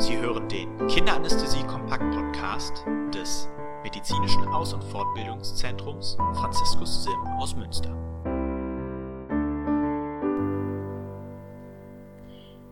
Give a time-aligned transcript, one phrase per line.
[0.00, 3.46] Sie hören den Kinderanästhesie-Kompakt-Podcast des
[3.82, 7.90] Medizinischen Aus- und Fortbildungszentrums Franziskus Sim aus Münster.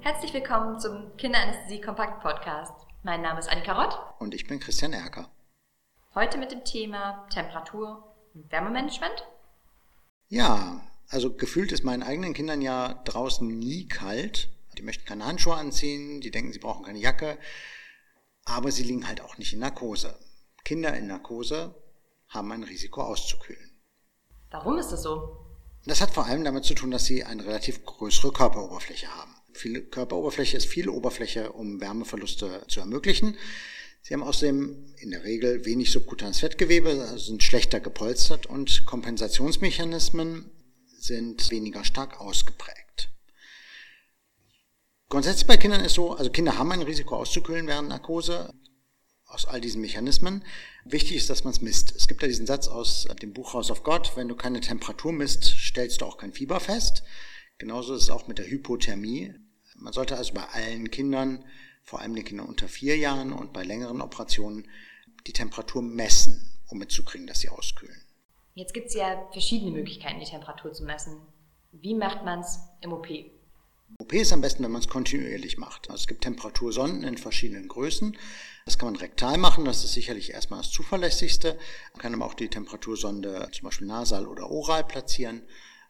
[0.01, 2.87] Herzlich willkommen zum Kinderanästhesie-Kompakt-Podcast.
[3.03, 3.99] Mein Name ist Annika Rott.
[4.19, 5.29] Und ich bin Christian Erker.
[6.15, 9.29] Heute mit dem Thema Temperatur und Wärmemanagement.
[10.29, 14.49] Ja, also gefühlt ist meinen eigenen Kindern ja draußen nie kalt.
[14.79, 17.37] Die möchten keine Handschuhe anziehen, die denken, sie brauchen keine Jacke,
[18.45, 20.17] aber sie liegen halt auch nicht in Narkose.
[20.65, 21.75] Kinder in Narkose
[22.29, 23.83] haben ein Risiko auszukühlen.
[24.51, 25.47] Warum ist das so?
[25.85, 29.35] Das hat vor allem damit zu tun, dass sie eine relativ größere Körperoberfläche haben.
[29.53, 33.37] Viel Körperoberfläche ist viel Oberfläche, um Wärmeverluste zu ermöglichen.
[34.03, 40.51] Sie haben außerdem in der Regel wenig subkutanes Fettgewebe, also sind schlechter gepolstert und Kompensationsmechanismen
[40.99, 42.78] sind weniger stark ausgeprägt.
[45.11, 48.53] Grundsätzlich bei Kindern ist so, also Kinder haben ein Risiko auszukühlen während Narkose
[49.27, 50.45] aus all diesen Mechanismen.
[50.85, 51.97] Wichtig ist, dass man es misst.
[51.97, 55.13] Es gibt ja diesen Satz aus dem Buch House of God, wenn du keine Temperatur
[55.13, 57.05] misst, stellst du auch kein Fieber fest.
[57.57, 59.35] Genauso ist es auch mit der Hypothermie.
[59.77, 61.43] Man sollte also bei allen Kindern,
[61.83, 64.69] vor allem den Kindern unter vier Jahren und bei längeren Operationen,
[65.27, 68.05] die Temperatur messen, um mitzukriegen, dass sie auskühlen.
[68.53, 71.21] Jetzt gibt es ja verschiedene Möglichkeiten, die Temperatur zu messen.
[71.73, 73.09] Wie macht man es im OP?
[73.97, 75.91] OP ist am besten, wenn man es kontinuierlich macht.
[75.91, 78.17] Also es gibt Temperatursonden in verschiedenen Größen.
[78.65, 81.59] Das kann man rektal machen, das ist sicherlich erstmal das zuverlässigste.
[81.95, 85.43] Man kann aber auch die Temperatursonde zum Beispiel nasal oder oral platzieren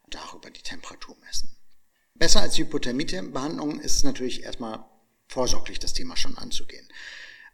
[0.05, 1.55] und darüber die Temperatur messen.
[2.15, 4.85] Besser als Hypothermie-Behandlung ist es natürlich erstmal
[5.27, 6.87] vorsorglich das Thema schon anzugehen.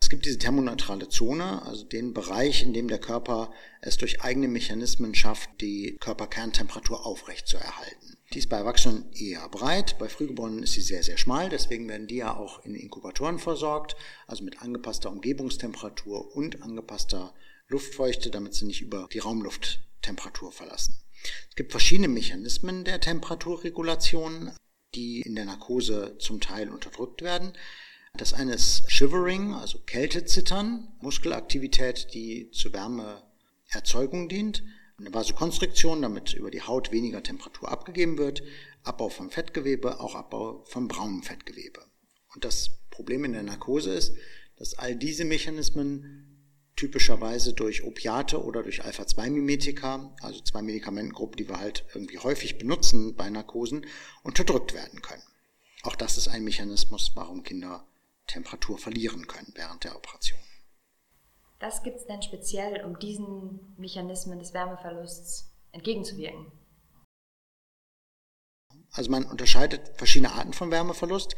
[0.05, 4.47] Es gibt diese thermoneutrale Zone, also den Bereich, in dem der Körper es durch eigene
[4.47, 8.15] Mechanismen schafft, die Körperkerntemperatur aufrecht zu erhalten.
[8.31, 12.05] Die ist bei Erwachsenen eher breit, bei Frühgeborenen ist sie sehr, sehr schmal, deswegen werden
[12.05, 13.95] die ja auch in Inkubatoren versorgt,
[14.27, 17.33] also mit angepasster Umgebungstemperatur und angepasster
[17.67, 20.99] Luftfeuchte, damit sie nicht über die Raumlufttemperatur verlassen.
[21.49, 24.51] Es gibt verschiedene Mechanismen der Temperaturregulation,
[24.93, 27.53] die in der Narkose zum Teil unterdrückt werden.
[28.17, 34.63] Das eine ist Shivering, also Kältezittern, Muskelaktivität, die zur Wärmeerzeugung dient.
[34.97, 38.41] Eine Vasokonstriktion, damit über die Haut weniger Temperatur abgegeben wird.
[38.83, 41.81] Abbau von Fettgewebe, auch Abbau von braunem Fettgewebe.
[42.33, 44.15] Und das Problem in der Narkose ist,
[44.55, 51.59] dass all diese Mechanismen typischerweise durch Opiate oder durch Alpha-2-Mimetika, also zwei Medikamentengruppen, die wir
[51.59, 53.85] halt irgendwie häufig benutzen bei Narkosen,
[54.23, 55.23] unterdrückt werden können.
[55.83, 57.85] Auch das ist ein Mechanismus, warum Kinder
[58.35, 60.39] Temperatur verlieren können während der Operation.
[61.61, 66.51] Was gibt es denn speziell, um diesen Mechanismen des Wärmeverlusts entgegenzuwirken?
[68.91, 71.37] Also man unterscheidet verschiedene Arten von Wärmeverlust.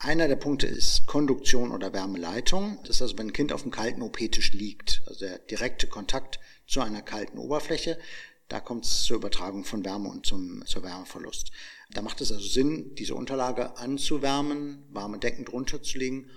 [0.00, 2.80] Einer der Punkte ist Konduktion oder Wärmeleitung.
[2.82, 6.40] Das ist also, wenn ein Kind auf dem kalten OP-Tisch liegt, also der direkte Kontakt
[6.66, 7.96] zu einer kalten Oberfläche,
[8.50, 11.52] da kommt es zur Übertragung von Wärme und zum, zur Wärmeverlust.
[11.92, 16.28] Da macht es also Sinn, diese Unterlage anzuwärmen, warme Decken drunter zu legen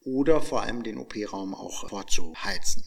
[0.00, 2.84] oder vor allem den OP-Raum auch vorzuheizen.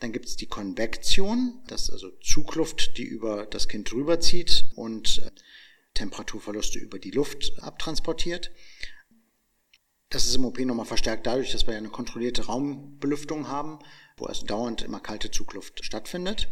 [0.00, 4.68] Dann gibt es die Konvektion, das ist also Zugluft, die über das Kind drüber zieht
[4.74, 5.30] und äh,
[5.94, 8.50] Temperaturverluste über die Luft abtransportiert.
[10.08, 13.78] Das ist im OP nochmal verstärkt dadurch, dass wir eine kontrollierte Raumbelüftung haben,
[14.16, 16.48] wo also dauernd immer kalte Zugluft stattfindet.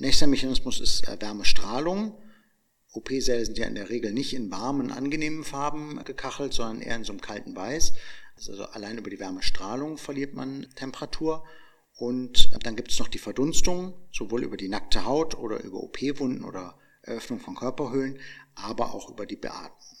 [0.00, 2.14] Nächster Mechanismus ist äh, Wärmestrahlung.
[2.92, 7.04] OP-Säle sind ja in der Regel nicht in warmen, angenehmen Farben gekachelt, sondern eher in
[7.04, 7.92] so einem kalten Weiß.
[8.34, 11.44] Also allein über die Wärmestrahlung verliert man Temperatur.
[11.98, 16.44] Und dann gibt es noch die Verdunstung, sowohl über die nackte Haut oder über OP-Wunden
[16.44, 18.18] oder Eröffnung von Körperhöhlen,
[18.54, 19.98] aber auch über die Beatmung.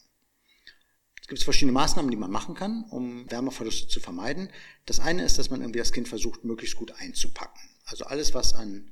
[1.20, 4.48] Es gibt verschiedene Maßnahmen, die man machen kann, um Wärmeverluste zu vermeiden.
[4.86, 7.60] Das eine ist, dass man irgendwie das Kind versucht, möglichst gut einzupacken.
[7.84, 8.90] Also alles, was an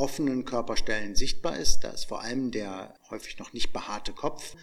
[0.00, 1.80] offenen Körperstellen sichtbar ist.
[1.80, 4.56] Da ist vor allem der häufig noch nicht behaarte Kopf,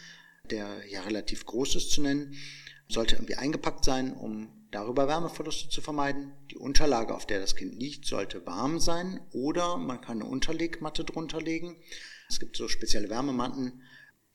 [0.49, 2.35] der ja relativ groß ist zu nennen,
[2.89, 6.33] sollte irgendwie eingepackt sein, um darüber Wärmeverluste zu vermeiden.
[6.51, 11.03] Die Unterlage, auf der das Kind liegt, sollte warm sein oder man kann eine Unterlegmatte
[11.03, 11.77] drunter legen.
[12.29, 13.81] Es gibt so spezielle Wärmematten,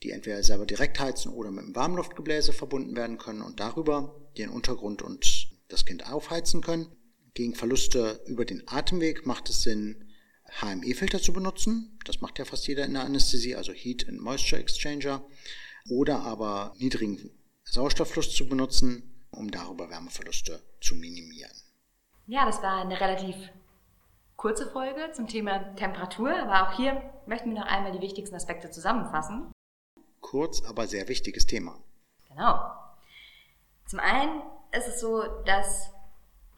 [0.03, 4.51] die entweder selber direkt heizen oder mit einem Warmluftgebläse verbunden werden können und darüber den
[4.51, 6.87] Untergrund und das Kind aufheizen können.
[7.35, 10.12] Gegen Verluste über den Atemweg macht es Sinn,
[10.61, 11.99] HME-Filter zu benutzen.
[12.05, 15.25] Das macht ja fast jeder in der Anästhesie, also Heat and Moisture Exchanger.
[15.91, 17.31] Oder aber niedrigen
[17.65, 21.53] Sauerstofffluss zu benutzen, um darüber Wärmeverluste zu minimieren.
[22.27, 23.37] Ja, das war eine relativ
[24.37, 28.71] kurze Folge zum Thema Temperatur, aber auch hier möchten wir noch einmal die wichtigsten Aspekte
[28.71, 29.53] zusammenfassen.
[30.21, 31.79] Kurz, aber sehr wichtiges Thema.
[32.29, 32.61] Genau.
[33.87, 35.91] Zum einen ist es so, dass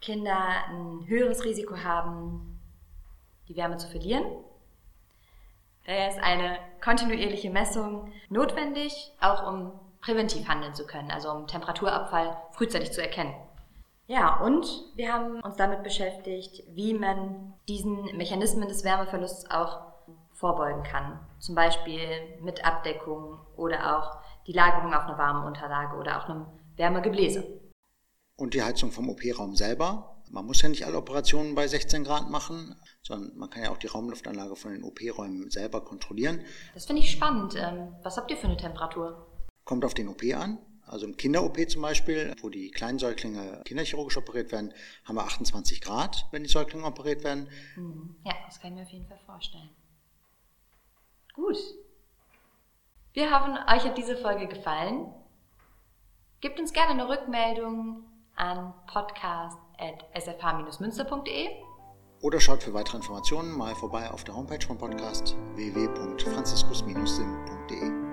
[0.00, 2.53] Kinder ein höheres Risiko haben,
[3.48, 4.24] die Wärme zu verlieren.
[5.86, 12.36] Daher ist eine kontinuierliche Messung notwendig, auch um präventiv handeln zu können, also um Temperaturabfall
[12.52, 13.34] frühzeitig zu erkennen.
[14.06, 19.80] Ja, und wir haben uns damit beschäftigt, wie man diesen Mechanismen des Wärmeverlusts auch
[20.32, 21.20] vorbeugen kann.
[21.38, 21.98] Zum Beispiel
[22.42, 26.46] mit Abdeckung oder auch die Lagerung auf einer warmen Unterlage oder auch einem
[26.76, 27.60] Wärmegebläse.
[28.36, 30.13] Und die Heizung vom OP-Raum selber.
[30.34, 33.78] Man muss ja nicht alle Operationen bei 16 Grad machen, sondern man kann ja auch
[33.78, 36.44] die Raumluftanlage von den OP-Räumen selber kontrollieren.
[36.74, 37.54] Das finde ich spannend.
[37.54, 39.28] Ähm, was habt ihr für eine Temperatur?
[39.64, 40.58] Kommt auf den OP an.
[40.88, 45.80] Also im Kinder-OP zum Beispiel, wo die kleinen Säuglinge kinderchirurgisch operiert werden, haben wir 28
[45.80, 47.48] Grad, wenn die Säuglinge operiert werden.
[47.76, 48.16] Mhm.
[48.24, 49.70] Ja, das kann ich mir auf jeden Fall vorstellen.
[51.32, 51.58] Gut.
[53.12, 55.06] Wir hoffen, euch hat diese Folge gefallen.
[56.40, 58.02] Gebt uns gerne eine Rückmeldung
[58.34, 58.74] an
[59.78, 61.48] podcast.sfh-münster.de
[62.22, 68.03] oder schaut für weitere Informationen mal vorbei auf der Homepage vom Podcast www.franziskus-sim.de.